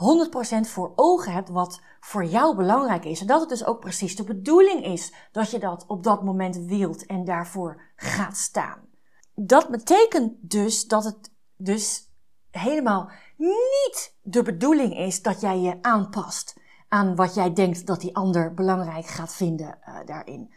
100% 0.00 0.68
voor 0.68 0.92
ogen 0.96 1.32
hebt 1.32 1.48
wat 1.48 1.80
voor 2.00 2.24
jou 2.24 2.56
belangrijk 2.56 3.04
is. 3.04 3.20
En 3.20 3.26
dat 3.26 3.40
het 3.40 3.48
dus 3.48 3.64
ook 3.64 3.80
precies 3.80 4.16
de 4.16 4.24
bedoeling 4.24 4.84
is 4.84 5.14
dat 5.32 5.50
je 5.50 5.58
dat 5.58 5.84
op 5.86 6.02
dat 6.02 6.22
moment 6.22 6.56
wilt 6.56 7.06
en 7.06 7.24
daarvoor 7.24 7.82
gaat 7.96 8.36
staan. 8.36 8.78
Dat 9.34 9.68
betekent 9.68 10.32
dus 10.40 10.86
dat 10.86 11.04
het 11.04 11.32
dus 11.56 12.08
helemaal 12.50 13.10
niet 13.36 14.14
de 14.22 14.42
bedoeling 14.42 14.96
is 14.96 15.22
dat 15.22 15.40
jij 15.40 15.58
je 15.58 15.78
aanpast 15.80 16.56
aan 16.88 17.16
wat 17.16 17.34
jij 17.34 17.52
denkt 17.52 17.86
dat 17.86 18.00
die 18.00 18.16
ander 18.16 18.54
belangrijk 18.54 19.06
gaat 19.06 19.32
vinden 19.32 19.78
uh, 19.88 19.96
daarin. 20.06 20.52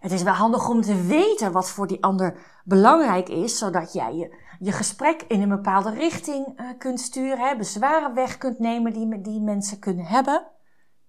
Het 0.00 0.12
is 0.12 0.22
wel 0.22 0.32
handig 0.32 0.68
om 0.68 0.80
te 0.80 1.02
weten 1.02 1.52
wat 1.52 1.70
voor 1.70 1.86
die 1.86 2.02
ander 2.02 2.60
belangrijk 2.64 3.28
is, 3.28 3.58
zodat 3.58 3.92
jij 3.92 4.14
je, 4.14 4.43
je 4.64 4.72
gesprek 4.72 5.22
in 5.28 5.42
een 5.42 5.48
bepaalde 5.48 5.90
richting 5.90 6.60
uh, 6.60 6.66
kunt 6.78 7.00
sturen, 7.00 7.48
hè, 7.48 7.56
bezwaren 7.56 8.14
weg 8.14 8.38
kunt 8.38 8.58
nemen 8.58 8.92
die, 8.92 9.20
die 9.20 9.40
mensen 9.40 9.78
kunnen 9.78 10.04
hebben 10.04 10.52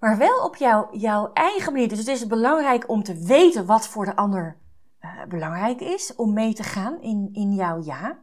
maar 0.05 0.17
wel 0.17 0.43
op 0.43 0.55
jou, 0.55 0.97
jouw 0.97 1.29
eigen 1.33 1.73
manier. 1.73 1.89
Dus 1.89 1.97
het 1.97 2.07
is 2.07 2.27
belangrijk 2.27 2.89
om 2.89 3.03
te 3.03 3.23
weten 3.23 3.65
wat 3.65 3.87
voor 3.87 4.05
de 4.05 4.15
ander 4.15 4.57
uh, 5.01 5.25
belangrijk 5.29 5.81
is 5.81 6.15
om 6.15 6.33
mee 6.33 6.53
te 6.53 6.63
gaan 6.63 7.01
in, 7.01 7.29
in 7.33 7.53
jouw 7.53 7.83
ja. 7.83 8.19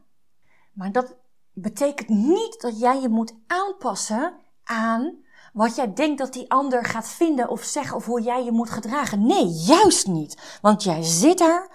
Maar 0.73 0.93
dat 0.93 1.17
betekent 1.53 2.09
niet 2.09 2.61
dat 2.61 2.81
jij 2.81 3.01
je 3.01 3.09
moet 3.09 3.35
aanpassen 3.47 4.33
aan 4.65 5.21
wat 5.53 5.77
jij 5.77 5.93
denkt 5.93 6.19
dat 6.19 6.33
die 6.33 6.51
ander 6.51 6.85
gaat 6.85 7.09
vinden 7.09 7.49
of 7.49 7.63
zeggen 7.63 7.97
of 7.97 8.07
hoe 8.07 8.23
jij 8.23 8.45
je 8.45 8.53
moet 8.53 8.71
gedragen. 8.71 9.27
Nee, 9.27 9.47
juist 9.47 10.07
niet. 10.07 10.59
Want 10.61 10.83
jij 10.83 11.03
zit 11.03 11.39
daar 11.39 11.71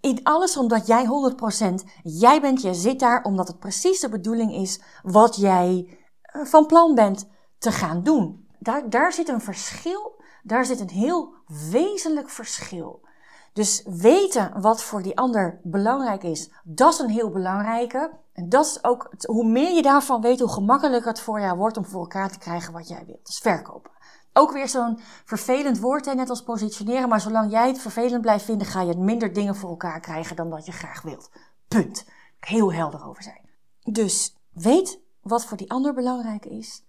in 0.00 0.20
alles 0.22 0.56
omdat 0.56 0.86
jij 0.86 1.04
100% 1.04 1.74
jij 2.02 2.40
bent. 2.40 2.62
Jij 2.62 2.72
zit 2.72 3.00
daar 3.00 3.22
omdat 3.22 3.48
het 3.48 3.58
precies 3.58 4.00
de 4.00 4.08
bedoeling 4.08 4.54
is 4.54 4.80
wat 5.02 5.36
jij 5.36 5.98
uh, 6.36 6.44
van 6.44 6.66
plan 6.66 6.94
bent 6.94 7.28
te 7.58 7.72
gaan 7.72 8.02
doen 8.02 8.48
daar, 8.58 8.90
daar 8.90 9.12
zit 9.12 9.28
een 9.28 9.40
verschil, 9.40 10.20
daar 10.42 10.64
zit 10.64 10.80
een 10.80 10.90
heel 10.90 11.34
wezenlijk 11.70 12.30
verschil. 12.30 13.06
Dus 13.52 13.82
weten 13.84 14.60
wat 14.60 14.82
voor 14.82 15.02
die 15.02 15.18
ander 15.18 15.60
belangrijk 15.62 16.22
is, 16.22 16.50
dat 16.64 16.92
is 16.92 16.98
een 16.98 17.10
heel 17.10 17.30
belangrijke. 17.30 18.10
En 18.32 18.48
dat 18.48 18.64
is 18.66 18.84
ook, 18.84 19.10
hoe 19.26 19.44
meer 19.44 19.74
je 19.74 19.82
daarvan 19.82 20.20
weet, 20.20 20.40
hoe 20.40 20.52
gemakkelijker 20.52 21.08
het 21.08 21.20
voor 21.20 21.40
jou 21.40 21.56
wordt 21.56 21.76
om 21.76 21.84
voor 21.84 22.00
elkaar 22.00 22.30
te 22.30 22.38
krijgen 22.38 22.72
wat 22.72 22.88
jij 22.88 23.04
wilt. 23.06 23.26
Dus 23.26 23.38
verkopen. 23.38 23.90
Ook 24.38 24.52
weer 24.52 24.68
zo'n 24.68 24.98
vervelend 25.24 25.78
woord, 25.78 26.04
hè, 26.04 26.14
net 26.14 26.30
als 26.30 26.42
positioneren. 26.42 27.08
Maar 27.08 27.20
zolang 27.20 27.50
jij 27.50 27.68
het 27.68 27.78
vervelend 27.78 28.20
blijft 28.20 28.44
vinden, 28.44 28.66
ga 28.66 28.82
je 28.82 28.96
minder 28.96 29.32
dingen 29.32 29.56
voor 29.56 29.70
elkaar 29.70 30.00
krijgen 30.00 30.36
dan 30.36 30.50
dat 30.50 30.66
je 30.66 30.72
graag 30.72 31.02
wilt. 31.02 31.30
Punt. 31.68 32.04
Heel 32.38 32.72
helder 32.72 33.04
over 33.04 33.22
zijn. 33.22 33.50
Dus 33.82 34.36
weet 34.52 35.00
wat 35.20 35.44
voor 35.44 35.56
die 35.56 35.70
ander 35.70 35.94
belangrijk 35.94 36.44
is. 36.44 36.84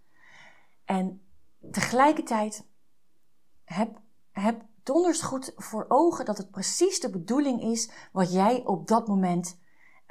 En 0.85 1.21
tegelijkertijd 1.71 2.65
heb, 3.63 3.99
heb 4.31 4.61
donders 4.83 5.21
goed 5.21 5.53
voor 5.55 5.85
ogen 5.87 6.25
dat 6.25 6.37
het 6.37 6.51
precies 6.51 6.99
de 6.99 7.09
bedoeling 7.09 7.61
is 7.61 7.91
wat 8.11 8.31
jij 8.31 8.65
op 8.65 8.87
dat 8.87 9.07
moment 9.07 9.57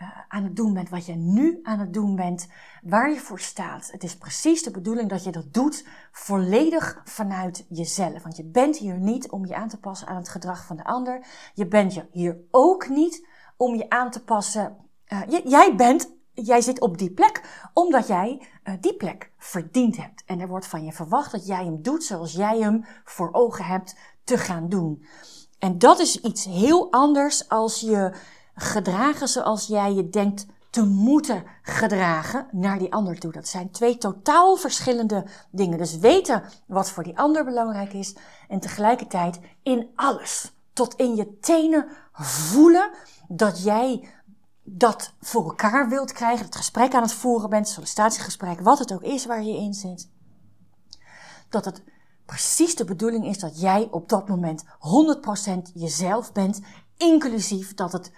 uh, 0.03 0.09
aan 0.29 0.45
het 0.45 0.57
doen 0.57 0.75
bent, 0.75 0.89
wat 0.89 1.07
jij 1.07 1.17
nu 1.17 1.61
aan 1.63 1.79
het 1.79 1.95
doen 1.95 2.17
bent, 2.17 2.49
waar 2.83 3.11
je 3.11 3.21
voor 3.21 3.41
staat. 3.41 3.91
Het 3.93 4.05
is 4.05 4.17
precies 4.17 4.63
de 4.63 4.71
bedoeling 4.71 5.09
dat 5.09 5.25
je 5.25 5.33
dat 5.33 5.53
doet 5.53 5.87
volledig 6.13 7.01
vanuit 7.05 7.67
jezelf. 7.69 8.23
Want 8.23 8.37
je 8.37 8.45
bent 8.45 8.77
hier 8.77 8.99
niet 8.99 9.31
om 9.31 9.47
je 9.47 9.55
aan 9.55 9.69
te 9.69 9.79
passen 9.79 10.09
aan 10.09 10.17
het 10.17 10.29
gedrag 10.29 10.65
van 10.65 10.77
de 10.77 10.85
ander. 10.85 11.27
Je 11.55 11.67
bent 11.67 12.03
hier 12.13 12.37
ook 12.51 12.89
niet 12.89 13.27
om 13.57 13.75
je 13.75 13.91
aan 13.91 14.11
te 14.11 14.25
passen. 14.25 14.77
Uh, 15.09 15.23
jij 15.45 15.75
bent 15.77 16.17
jij 16.45 16.61
zit 16.61 16.81
op 16.81 16.99
die 16.99 17.11
plek 17.11 17.43
omdat 17.73 18.07
jij 18.07 18.43
uh, 18.65 18.75
die 18.81 18.95
plek 18.95 19.33
verdiend 19.39 19.97
hebt. 19.97 20.23
En 20.27 20.41
er 20.41 20.49
wordt 20.49 20.67
van 20.67 20.85
je 20.85 20.93
verwacht 20.93 21.33
dat 21.33 21.47
jij 21.47 21.65
hem 21.65 21.83
doet 21.83 22.05
zoals 22.05 22.33
jij 22.33 22.59
hem 22.59 22.85
voor 23.05 23.29
ogen 23.33 23.65
hebt 23.65 23.97
te 24.25 24.39
gaan 24.39 24.69
doen. 24.69 25.05
En 25.59 25.79
dat 25.79 25.99
is 25.99 26.21
iets 26.21 26.45
heel 26.45 26.93
anders 26.93 27.49
als 27.49 27.81
je 27.81 28.13
gedragen 28.59 29.29
zoals 29.29 29.67
jij 29.67 29.95
je 29.95 30.09
denkt 30.09 30.47
te 30.71 30.85
moeten 30.85 31.45
gedragen 31.63 32.47
naar 32.53 32.79
die 32.79 32.93
ander 32.93 33.19
toe. 33.19 33.33
Dat 33.33 33.49
zijn 33.49 33.71
twee 33.71 33.99
totaal 33.99 34.57
verschillende 34.57 35.25
dingen. 35.51 35.79
Dus 35.79 35.99
weten 35.99 36.43
wat 36.67 36.91
voor 36.91 37.03
die 37.03 37.19
ander 37.19 37.45
belangrijk 37.45 37.93
is 37.93 38.15
en 38.49 38.61
tegelijkertijd 38.61 39.41
in 39.63 39.89
alles, 39.95 40.53
tot 40.73 40.95
in 40.95 41.17
je 41.17 41.39
tenen 41.39 41.87
voelen 42.13 42.91
dat 43.29 43.63
jij 43.63 44.09
dat 44.63 45.13
voor 45.21 45.45
elkaar 45.45 45.89
wilt 45.89 46.13
krijgen, 46.13 46.45
het 46.45 46.57
gesprek 46.57 46.95
aan 46.95 47.03
het 47.03 47.13
voeren 47.13 47.51
bent, 47.51 47.69
sollicitatiegesprek, 47.69 48.61
wat 48.61 48.79
het 48.79 48.93
ook 48.93 49.03
is 49.03 49.27
waar 49.27 49.43
je 49.43 49.57
in 49.57 49.75
zit, 49.75 50.09
dat 51.49 51.65
het 51.65 51.83
precies 52.27 52.77
de 52.77 52.85
bedoeling 52.85 53.27
is 53.27 53.39
dat 53.39 53.61
jij 53.61 53.89
op 53.91 54.09
dat 54.09 54.29
moment 54.29 54.65
100% 54.65 55.73
jezelf 55.75 56.33
bent, 56.33 56.61
inclusief 56.97 57.75
dat, 57.75 57.93
het, 57.93 58.13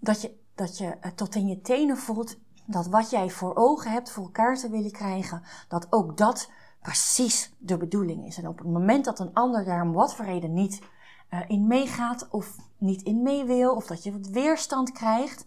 dat 0.00 0.22
je, 0.22 0.38
dat 0.54 0.78
je 0.78 0.84
uh, 0.84 1.10
tot 1.14 1.34
in 1.34 1.46
je 1.46 1.60
tenen 1.60 1.96
voelt 1.96 2.36
dat 2.66 2.86
wat 2.86 3.10
jij 3.10 3.30
voor 3.30 3.56
ogen 3.56 3.90
hebt 3.90 4.10
voor 4.10 4.24
elkaar 4.24 4.56
te 4.56 4.70
willen 4.70 4.92
krijgen, 4.92 5.42
dat 5.68 5.86
ook 5.90 6.16
dat 6.16 6.50
precies 6.82 7.52
de 7.58 7.76
bedoeling 7.76 8.26
is. 8.26 8.38
En 8.38 8.48
op 8.48 8.58
het 8.58 8.66
moment 8.66 9.04
dat 9.04 9.18
een 9.18 9.34
ander 9.34 9.64
daar 9.64 9.82
om 9.82 9.92
wat 9.92 10.14
voor 10.14 10.24
reden 10.24 10.54
niet 10.54 10.82
uh, 11.30 11.40
in 11.46 11.66
meegaat 11.66 12.28
of 12.30 12.56
niet 12.78 13.02
in 13.02 13.22
mee 13.22 13.44
wil, 13.44 13.74
of 13.74 13.86
dat 13.86 14.02
je 14.02 14.12
wat 14.12 14.28
weerstand 14.28 14.92
krijgt, 14.92 15.46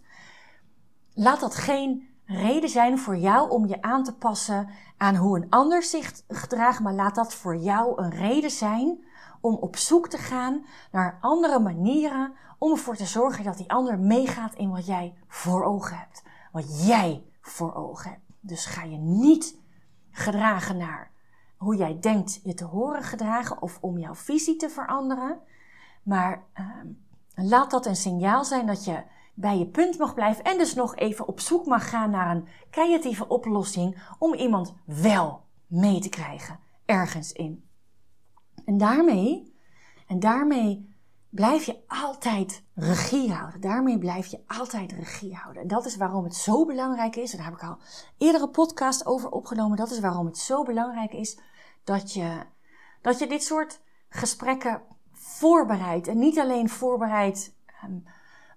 laat 1.14 1.40
dat 1.40 1.54
geen 1.54 2.08
reden 2.24 2.68
zijn 2.68 2.98
voor 2.98 3.16
jou 3.16 3.50
om 3.50 3.66
je 3.66 3.82
aan 3.82 4.04
te 4.04 4.14
passen 4.14 4.68
aan 4.96 5.16
hoe 5.16 5.36
een 5.36 5.50
ander 5.50 5.82
zich 5.82 6.12
gedraagt, 6.28 6.80
maar 6.80 6.94
laat 6.94 7.14
dat 7.14 7.34
voor 7.34 7.56
jou 7.56 8.02
een 8.02 8.10
reden 8.10 8.50
zijn 8.50 9.04
om 9.42 9.54
op 9.54 9.76
zoek 9.76 10.08
te 10.08 10.18
gaan 10.18 10.64
naar 10.92 11.18
andere 11.20 11.58
manieren 11.58 12.34
om 12.58 12.70
ervoor 12.70 12.96
te 12.96 13.06
zorgen 13.06 13.44
dat 13.44 13.56
die 13.56 13.72
ander 13.72 13.98
meegaat 13.98 14.54
in 14.54 14.70
wat 14.70 14.86
jij 14.86 15.14
voor 15.28 15.64
ogen 15.64 15.96
hebt. 15.98 16.22
Wat 16.52 16.86
jij 16.86 17.24
voor 17.40 17.74
ogen 17.74 18.10
hebt. 18.10 18.22
Dus 18.40 18.66
ga 18.66 18.82
je 18.82 18.96
niet 18.96 19.58
gedragen 20.10 20.76
naar 20.76 21.10
hoe 21.56 21.76
jij 21.76 21.98
denkt 22.00 22.40
je 22.42 22.54
te 22.54 22.64
horen 22.64 23.02
gedragen 23.02 23.62
of 23.62 23.78
om 23.80 23.98
jouw 23.98 24.14
visie 24.14 24.56
te 24.56 24.68
veranderen. 24.68 25.38
Maar 26.02 26.44
uh, 26.60 26.66
laat 27.34 27.70
dat 27.70 27.86
een 27.86 27.96
signaal 27.96 28.44
zijn 28.44 28.66
dat 28.66 28.84
je 28.84 29.02
bij 29.34 29.58
je 29.58 29.66
punt 29.66 29.98
mag 29.98 30.14
blijven 30.14 30.44
en 30.44 30.58
dus 30.58 30.74
nog 30.74 30.96
even 30.96 31.26
op 31.26 31.40
zoek 31.40 31.66
mag 31.66 31.88
gaan 31.88 32.10
naar 32.10 32.36
een 32.36 32.48
creatieve 32.70 33.28
oplossing 33.28 34.02
om 34.18 34.34
iemand 34.34 34.74
wel 34.84 35.42
mee 35.66 36.00
te 36.00 36.08
krijgen 36.08 36.58
ergens 36.84 37.32
in. 37.32 37.70
En 38.64 38.78
daarmee, 38.78 39.54
en 40.06 40.20
daarmee 40.20 40.94
blijf 41.30 41.64
je 41.64 41.82
altijd 41.86 42.62
regie 42.74 43.32
houden. 43.32 43.60
Daarmee 43.60 43.98
blijf 43.98 44.26
je 44.26 44.40
altijd 44.46 44.92
regie 44.92 45.34
houden. 45.34 45.62
En 45.62 45.68
dat 45.68 45.86
is 45.86 45.96
waarom 45.96 46.24
het 46.24 46.34
zo 46.34 46.66
belangrijk 46.66 47.16
is, 47.16 47.30
en 47.30 47.36
daar 47.36 47.46
heb 47.46 47.54
ik 47.54 47.62
al 47.62 47.78
eerdere 48.18 48.48
podcast 48.48 49.06
over 49.06 49.30
opgenomen, 49.30 49.76
dat 49.76 49.90
is 49.90 50.00
waarom 50.00 50.26
het 50.26 50.38
zo 50.38 50.62
belangrijk 50.62 51.12
is 51.12 51.38
dat 51.84 52.12
je, 52.12 52.46
dat 53.02 53.18
je 53.18 53.26
dit 53.26 53.42
soort 53.42 53.80
gesprekken 54.08 54.82
voorbereid. 55.12 56.08
En 56.08 56.18
niet 56.18 56.38
alleen 56.38 56.68
voorbereid 56.68 57.54
um, 57.84 58.04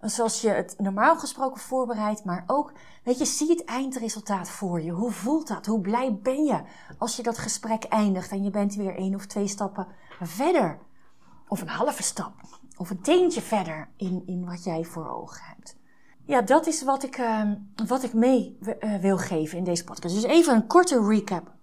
zoals 0.10 0.42
je 0.42 0.50
het 0.50 0.76
normaal 0.78 1.16
gesproken 1.16 1.62
voorbereidt, 1.62 2.24
maar 2.24 2.44
ook, 2.48 2.72
weet 3.04 3.18
je, 3.18 3.26
zie 3.26 3.50
het 3.50 3.64
eindresultaat 3.64 4.50
voor 4.50 4.82
je. 4.82 4.92
Hoe 4.92 5.12
voelt 5.12 5.48
dat? 5.48 5.66
Hoe 5.66 5.82
blij 5.82 6.20
ben 6.24 6.44
je 6.44 6.62
als 6.98 7.16
je 7.16 7.24
dat 7.24 7.38
gesprek 7.38 7.84
eindigt 7.84 8.32
en 8.32 8.44
je 8.44 8.50
bent 8.50 8.76
weer 8.76 8.96
één 8.96 9.16
of 9.16 9.26
twee 9.26 9.48
stappen 9.48 9.88
verder? 10.22 10.80
Of 11.48 11.62
een 11.62 11.68
halve 11.68 12.04
stap, 12.04 12.34
of 12.78 12.90
een 12.90 13.02
teentje 13.02 13.42
verder 13.42 13.90
in, 13.98 14.24
in 14.26 14.46
wat 14.46 14.64
jij 14.64 14.84
voor 14.84 15.10
ogen 15.10 15.42
hebt. 15.46 15.76
Ja, 16.26 16.42
dat 16.42 16.68
is 16.68 16.84
wat 16.84 17.04
ik, 17.04 17.18
uh, 17.18 17.52
wat 17.88 18.04
ik 18.04 18.14
mee 18.14 18.58
uh, 18.62 18.96
wil 18.96 19.18
geven 19.18 19.58
in 19.58 19.64
deze 19.64 19.84
podcast. 19.84 20.16
Dus 20.16 20.24
even 20.24 20.56
een 20.56 20.68
korte 20.68 21.08
recap. 21.08 21.55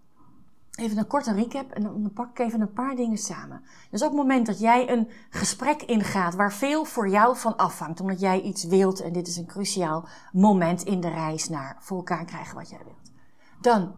Even 0.79 0.99
een 0.99 1.07
korte 1.07 1.33
recap 1.33 1.73
en 1.73 1.83
dan 1.83 2.11
pak 2.15 2.31
ik 2.31 2.39
even 2.39 2.61
een 2.61 2.73
paar 2.73 2.97
dingen 2.97 3.19
samen. 3.19 3.65
Dus 3.91 4.03
op 4.03 4.09
het 4.09 4.17
moment 4.17 4.47
dat 4.47 4.61
jij 4.61 4.91
een 4.91 5.09
gesprek 5.31 5.83
ingaat 5.83 6.35
waar 6.35 6.53
veel 6.53 6.85
voor 6.85 7.09
jou 7.09 7.37
van 7.37 7.57
afhangt, 7.57 8.01
omdat 8.01 8.21
jij 8.21 8.41
iets 8.41 8.65
wilt 8.65 9.01
en 9.01 9.13
dit 9.13 9.29
is 9.29 9.37
een 9.37 9.47
cruciaal 9.47 10.09
moment 10.33 10.83
in 10.83 11.01
de 11.01 11.09
reis 11.09 11.49
naar 11.49 11.77
voor 11.81 11.97
elkaar 11.97 12.25
krijgen 12.25 12.55
wat 12.55 12.71
jij 12.71 12.81
wilt. 12.85 13.13
Dan 13.61 13.95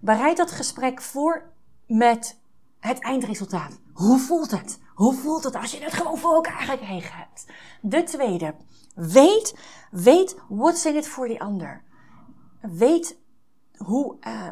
bereid 0.00 0.36
dat 0.36 0.50
gesprek 0.50 1.02
voor 1.02 1.52
met 1.86 2.38
het 2.80 3.02
eindresultaat. 3.02 3.78
Hoe 3.92 4.18
voelt 4.18 4.50
het? 4.50 4.78
Hoe 4.94 5.14
voelt 5.14 5.44
het 5.44 5.54
als 5.54 5.70
je 5.70 5.84
het 5.84 5.92
gewoon 5.92 6.18
voor 6.18 6.34
elkaar 6.34 6.62
gekregen 6.62 7.16
hebt? 7.16 7.46
De 7.80 8.02
tweede, 8.02 8.54
weet, 8.94 9.58
weet 9.90 10.36
what's 10.48 10.84
in 10.84 10.96
it 10.96 11.08
for 11.08 11.28
the 11.28 11.38
ander. 11.38 11.82
Weet 12.60 13.18
hoe, 13.76 14.16
uh, 14.20 14.48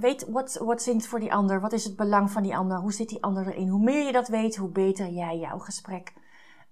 weet 0.00 0.26
what's 0.58 0.86
in 0.86 0.96
it 0.96 1.06
for 1.06 1.20
the 1.20 1.30
ander. 1.30 1.60
Wat 1.60 1.72
is 1.72 1.84
het 1.84 1.96
belang 1.96 2.30
van 2.30 2.42
die 2.42 2.56
ander? 2.56 2.78
Hoe 2.78 2.92
zit 2.92 3.08
die 3.08 3.22
ander 3.22 3.46
erin? 3.46 3.68
Hoe 3.68 3.82
meer 3.82 4.06
je 4.06 4.12
dat 4.12 4.28
weet, 4.28 4.56
hoe 4.56 4.68
beter 4.68 5.08
jij 5.08 5.38
jouw 5.38 5.58
gesprek, 5.58 6.12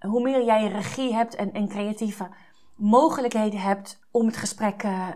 hoe 0.00 0.22
meer 0.22 0.44
jij 0.44 0.68
regie 0.68 1.14
hebt 1.14 1.34
en, 1.34 1.52
en 1.52 1.68
creatieve 1.68 2.28
mogelijkheden 2.76 3.60
hebt 3.60 4.00
om 4.10 4.26
het 4.26 4.36
gesprek, 4.36 4.82
uh, 4.82 5.08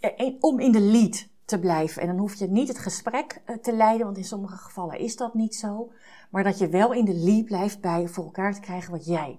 uh, 0.00 0.36
om 0.40 0.60
in 0.60 0.72
de 0.72 0.80
lead 0.80 1.28
te 1.44 1.58
blijven. 1.58 2.02
En 2.02 2.08
dan 2.08 2.18
hoef 2.18 2.34
je 2.34 2.46
niet 2.46 2.68
het 2.68 2.78
gesprek 2.78 3.42
te 3.62 3.72
leiden, 3.72 4.06
want 4.06 4.18
in 4.18 4.24
sommige 4.24 4.56
gevallen 4.56 4.98
is 4.98 5.16
dat 5.16 5.34
niet 5.34 5.54
zo. 5.54 5.92
Maar 6.30 6.44
dat 6.44 6.58
je 6.58 6.68
wel 6.68 6.92
in 6.92 7.04
de 7.04 7.14
lead 7.14 7.44
blijft 7.44 7.80
bij 7.80 8.08
voor 8.08 8.24
elkaar 8.24 8.54
te 8.54 8.60
krijgen 8.60 8.90
wat 8.90 9.06
jij 9.06 9.38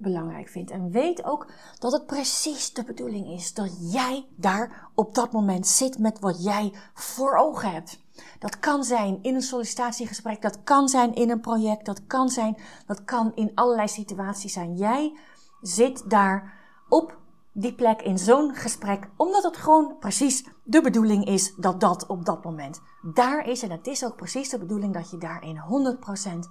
belangrijk 0.00 0.48
vindt. 0.48 0.70
En 0.70 0.90
weet 0.90 1.24
ook 1.24 1.46
dat 1.78 1.92
het 1.92 2.06
precies 2.06 2.72
de 2.72 2.84
bedoeling 2.84 3.26
is 3.26 3.54
dat 3.54 3.92
jij 3.92 4.26
daar 4.36 4.90
op 4.94 5.14
dat 5.14 5.32
moment 5.32 5.66
zit 5.66 5.98
met 5.98 6.18
wat 6.18 6.44
jij 6.44 6.72
voor 6.94 7.36
ogen 7.36 7.70
hebt. 7.70 8.00
Dat 8.38 8.58
kan 8.58 8.84
zijn 8.84 9.18
in 9.22 9.34
een 9.34 9.42
sollicitatiegesprek, 9.42 10.42
dat 10.42 10.62
kan 10.62 10.88
zijn 10.88 11.14
in 11.14 11.30
een 11.30 11.40
project, 11.40 11.86
dat 11.86 12.06
kan 12.06 12.28
zijn, 12.28 12.56
dat 12.86 13.04
kan 13.04 13.32
in 13.34 13.52
allerlei 13.54 13.88
situaties 13.88 14.52
zijn. 14.52 14.76
Jij 14.76 15.18
zit 15.60 16.10
daar 16.10 16.52
op 16.88 17.18
die 17.52 17.74
plek 17.74 18.02
in 18.02 18.18
zo'n 18.18 18.54
gesprek, 18.54 19.08
omdat 19.16 19.42
het 19.42 19.56
gewoon 19.56 19.96
precies 19.98 20.44
de 20.64 20.80
bedoeling 20.80 21.24
is 21.24 21.54
dat 21.56 21.80
dat 21.80 22.06
op 22.06 22.24
dat 22.24 22.44
moment 22.44 22.80
daar 23.14 23.48
is. 23.48 23.62
En 23.62 23.70
het 23.70 23.86
is 23.86 24.04
ook 24.04 24.16
precies 24.16 24.48
de 24.48 24.58
bedoeling 24.58 24.94
dat 24.94 25.10
je 25.10 25.18
daar 25.18 25.42
in 25.42 25.60
100% 26.46 26.50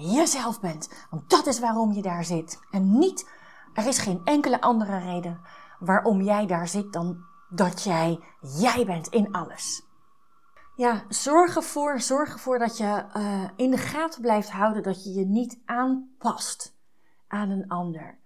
jezelf 0.00 0.60
bent. 0.60 1.06
Want 1.10 1.30
dat 1.30 1.46
is 1.46 1.60
waarom 1.60 1.92
je 1.92 2.02
daar 2.02 2.24
zit. 2.24 2.58
En 2.70 2.98
niet, 2.98 3.30
er 3.74 3.86
is 3.86 3.98
geen 3.98 4.20
enkele 4.24 4.60
andere 4.60 4.98
reden 4.98 5.40
waarom 5.78 6.22
jij 6.22 6.46
daar 6.46 6.68
zit 6.68 6.92
dan 6.92 7.24
dat 7.48 7.82
jij 7.82 8.20
jij 8.40 8.86
bent 8.86 9.08
in 9.08 9.32
alles. 9.32 9.88
Ja, 10.76 11.02
zorg 11.08 11.56
ervoor, 11.56 12.00
zorg 12.00 12.32
ervoor 12.32 12.58
dat 12.58 12.76
je 12.76 13.04
uh, 13.16 13.48
in 13.56 13.70
de 13.70 13.76
gaten 13.76 14.20
blijft 14.20 14.50
houden 14.50 14.82
dat 14.82 15.04
je 15.04 15.12
je 15.12 15.26
niet 15.26 15.60
aanpast 15.64 16.76
aan 17.28 17.50
een 17.50 17.68
ander. 17.68 18.18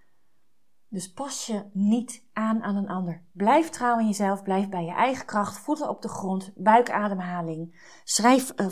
Dus 0.89 1.13
pas 1.13 1.47
je 1.47 1.65
niet 1.73 2.25
aan 2.33 2.63
aan 2.63 2.77
een 2.77 2.89
ander. 2.89 3.23
Blijf 3.33 3.69
trouw 3.69 3.99
in 3.99 4.07
jezelf, 4.07 4.43
blijf 4.43 4.69
bij 4.69 4.85
je 4.85 4.93
eigen 4.93 5.27
kracht, 5.27 5.59
voeten 5.59 5.89
op 5.89 6.03
de 6.03 6.09
grond, 6.09 6.53
buikademhaling. 6.55 7.91
Schrijf 8.05 8.53
uh, 8.57 8.67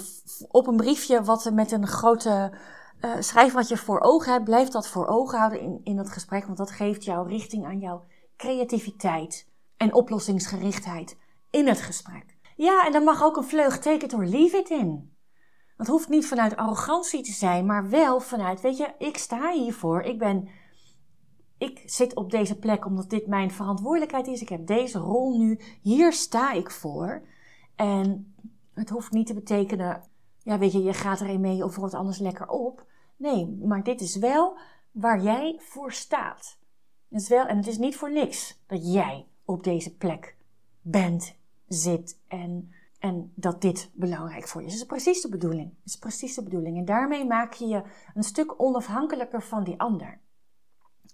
op 0.48 0.66
een 0.66 0.76
briefje 0.76 1.22
wat 1.22 1.50
met 1.52 1.72
een 1.72 1.86
grote 1.86 2.52
uh, 3.04 3.10
schrijf 3.18 3.52
wat 3.52 3.68
je 3.68 3.76
voor 3.76 4.00
ogen 4.00 4.32
hebt. 4.32 4.44
Blijf 4.44 4.68
dat 4.68 4.88
voor 4.88 5.06
ogen 5.06 5.38
houden 5.38 5.60
in, 5.60 5.80
in 5.84 5.98
het 5.98 6.10
gesprek, 6.10 6.44
want 6.44 6.58
dat 6.58 6.70
geeft 6.70 7.04
jou 7.04 7.28
richting 7.28 7.64
aan 7.64 7.78
jouw 7.78 8.04
creativiteit 8.36 9.48
en 9.76 9.94
oplossingsgerichtheid 9.94 11.16
in 11.50 11.68
het 11.68 11.80
gesprek. 11.80 12.36
Ja, 12.56 12.86
en 12.86 12.92
dan 12.92 13.04
mag 13.04 13.22
ook 13.22 13.36
een 13.36 13.44
vleug 13.44 13.78
take 13.78 14.04
it 14.04 14.14
or 14.14 14.26
leave 14.26 14.56
it 14.56 14.70
in. 14.70 15.16
Het 15.76 15.86
hoeft 15.86 16.08
niet 16.08 16.26
vanuit 16.26 16.56
arrogantie 16.56 17.22
te 17.22 17.32
zijn, 17.32 17.66
maar 17.66 17.88
wel 17.88 18.20
vanuit, 18.20 18.60
weet 18.60 18.76
je, 18.76 18.94
ik 18.98 19.18
sta 19.18 19.52
hiervoor. 19.52 20.02
Ik 20.02 20.18
ben, 20.18 20.48
ik 21.58 21.82
zit 21.86 22.14
op 22.14 22.30
deze 22.30 22.58
plek 22.58 22.86
omdat 22.86 23.10
dit 23.10 23.26
mijn 23.26 23.50
verantwoordelijkheid 23.50 24.26
is. 24.26 24.40
Ik 24.40 24.48
heb 24.48 24.66
deze 24.66 24.98
rol 24.98 25.38
nu. 25.38 25.60
Hier 25.80 26.12
sta 26.12 26.52
ik 26.52 26.70
voor. 26.70 27.22
En 27.76 28.34
het 28.74 28.90
hoeft 28.90 29.12
niet 29.12 29.26
te 29.26 29.34
betekenen, 29.34 30.02
ja, 30.38 30.58
weet 30.58 30.72
je, 30.72 30.82
je 30.82 30.92
gaat 30.92 31.20
erin 31.20 31.40
mee 31.40 31.64
of 31.64 31.76
wordt 31.76 31.94
anders 31.94 32.18
lekker 32.18 32.48
op. 32.48 32.90
Nee, 33.16 33.46
maar 33.46 33.82
dit 33.82 34.00
is 34.00 34.16
wel 34.16 34.58
waar 34.90 35.22
jij 35.22 35.58
voor 35.60 35.92
staat. 35.92 36.58
Het 37.08 37.20
is 37.20 37.28
wel, 37.28 37.46
en 37.46 37.56
het 37.56 37.66
is 37.66 37.78
niet 37.78 37.96
voor 37.96 38.12
niks 38.12 38.62
dat 38.66 38.92
jij 38.92 39.26
op 39.44 39.64
deze 39.64 39.96
plek 39.96 40.36
bent, 40.80 41.34
zit 41.68 42.20
en, 42.28 42.72
en 42.98 43.32
dat 43.34 43.60
dit 43.60 43.90
belangrijk 43.92 44.48
voor 44.48 44.60
je 44.60 44.66
is. 44.66 44.74
Is 44.74 44.84
precies 44.84 45.20
de 45.20 45.28
bedoeling. 45.28 45.68
Het 45.68 45.92
is 45.92 45.96
precies 45.96 46.34
de 46.34 46.42
bedoeling. 46.42 46.78
En 46.78 46.84
daarmee 46.84 47.26
maak 47.26 47.52
je 47.52 47.66
je 47.66 47.82
een 48.14 48.22
stuk 48.22 48.62
onafhankelijker 48.62 49.42
van 49.42 49.64
die 49.64 49.80
ander. 49.80 50.20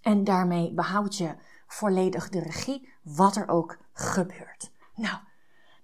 En 0.02 0.24
daarmee 0.24 0.72
behoud 0.72 1.16
je 1.16 1.34
volledig 1.66 2.28
de 2.28 2.40
regie, 2.40 2.88
wat 3.02 3.36
er 3.36 3.48
ook 3.48 3.78
gebeurt. 3.92 4.70
Nou, 4.94 5.18